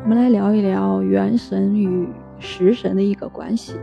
[0.00, 3.74] 我们来聊一聊元神与食神的一个关系。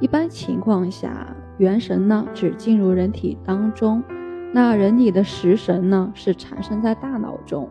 [0.00, 4.02] 一般情况下，元神呢只进入人体当中，
[4.52, 7.68] 那人体的食神呢是产生在大脑中，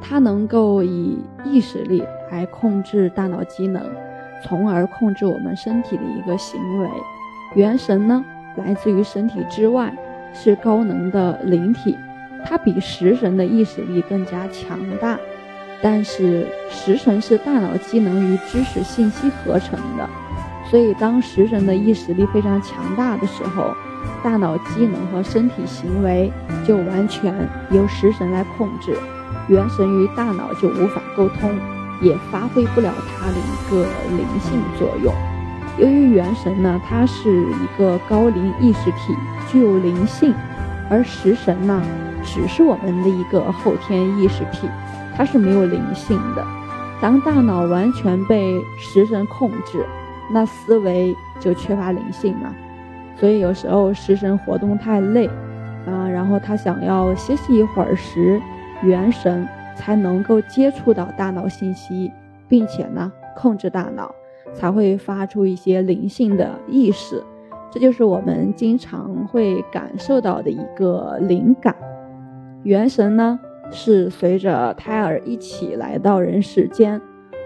[0.00, 3.80] 它能够以意识力来控制大脑机能，
[4.44, 6.88] 从而控制我们身体的一个行为。
[7.54, 8.22] 元神呢
[8.56, 9.96] 来自于身体之外，
[10.34, 11.96] 是高能的灵体，
[12.44, 15.18] 它比食神的意识力更加强大。
[15.82, 20.08] 但是食神是大脑机能与知识信息合成的。
[20.70, 23.74] 所以，当食神的意识力非常强大的时候，
[24.22, 26.32] 大脑机能和身体行为
[26.64, 27.34] 就完全
[27.70, 28.96] 由食神来控制，
[29.48, 31.50] 元神与大脑就无法沟通，
[32.00, 33.84] 也发挥不了它的一个
[34.16, 35.12] 灵性作用。
[35.78, 39.16] 由于元神呢，它是一个高灵意识体，
[39.48, 40.34] 具有灵性，
[40.88, 41.82] 而食神呢，
[42.22, 44.68] 只是我们的一个后天意识体，
[45.20, 46.42] 它是没有灵性的。
[46.98, 49.84] 当大脑完全被食神控制，
[50.32, 52.54] 那思维就缺乏灵性嘛，
[53.16, 55.26] 所以有时候食神活动太累，
[55.86, 58.40] 啊，然后他想要歇息一会儿时，
[58.82, 62.10] 元神才能够接触到大脑信息，
[62.48, 64.14] 并且呢控制大脑，
[64.54, 67.22] 才会发出一些灵性的意识，
[67.70, 71.76] 这就是我们经常会感受到的一个灵感。
[72.62, 73.38] 元神呢
[73.70, 77.00] 是随着胎儿一起来到人世间，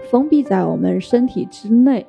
[0.09, 2.05] 封闭在我们身体之内。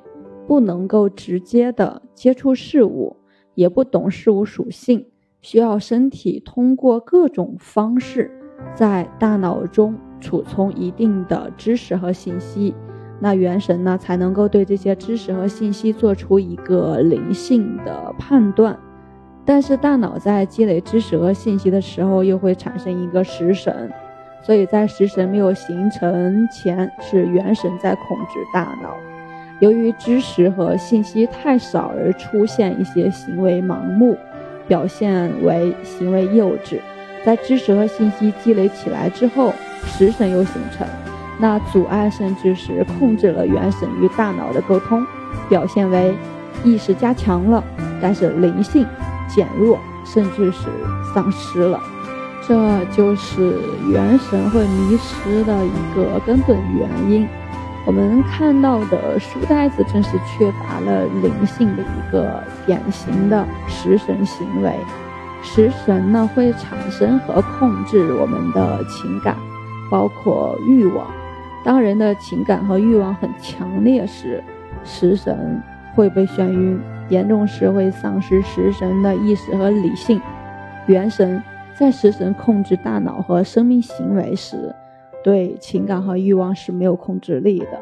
[0.47, 3.17] 不能够直接的接触事物，
[3.53, 5.05] 也不懂事物属性，
[5.41, 8.31] 需要身体通过各种方式
[8.73, 12.73] 在大脑中储存一定的知识和信息，
[13.19, 18.79] 那元神呢才能够对这些知识和信息做出一个灵性的判断。
[19.43, 23.91] 但是大脑在积累知识和信息的时候，又会产生一个食神，
[24.41, 28.95] 所以在食神没有形成前，是元神在控制大脑。
[29.59, 34.17] 由于知识和信息太少而出现一些行为盲目，
[34.67, 36.79] 表现为行为幼稚。
[37.25, 39.51] 在知识和信息积累起来之后，
[39.85, 40.87] 食神又形成，
[41.39, 45.05] 那阻碍甚至是控制了元神与大脑的沟通，
[45.49, 46.15] 表现为
[46.63, 47.61] 意识加强了，
[48.01, 48.85] 但是灵性
[49.27, 50.69] 减弱，甚至是
[51.13, 51.81] 丧失了。
[52.47, 53.59] 这就是
[53.89, 57.27] 元神会迷失的一个根本原因。
[57.85, 64.73] 我们看到的书呆子正是缺乏了灵性的一个典型的食神行为。
[65.43, 69.35] 食神呢会产生和控制我们的情感，
[69.89, 71.07] 包括欲望。
[71.63, 74.41] 当人的情感和欲望很强烈时，
[74.83, 75.61] 食神
[75.95, 76.79] 会被眩晕，
[77.09, 80.21] 严重时会丧失食神的意识和理性。
[80.87, 81.41] 元神
[81.77, 84.73] 在食神控制大脑和生命行为时。
[85.23, 87.79] 对情感和欲望是没有控制力的。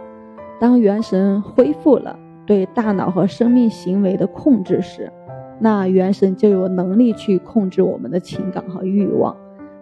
[0.59, 5.11] 当元神恢复了对大脑和生命行为的控制时，
[5.59, 9.35] 那元神就有能力去控制我们的情感和欲望。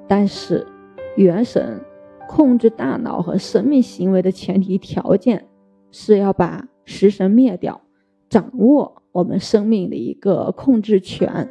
[0.10, 0.68] 但是，
[1.16, 1.80] 元神
[2.28, 5.46] 控制大脑和生命行为的前提条件
[5.92, 7.80] 是要把食神灭掉，
[8.28, 11.48] 掌握我们生命的一个控制权。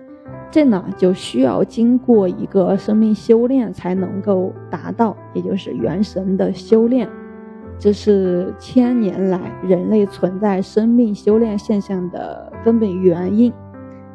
[0.52, 7.08] 这呢，就需要经过一个生命修炼才能够达到，也就是元神的修炼。
[7.78, 13.50] 这是千年来人类存在生命修炼现象的根本原因。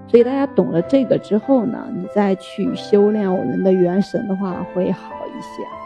[0.06, 5.77] 所以大家懂了这个之后呢，你再去修炼我们的元神的话，会好一些。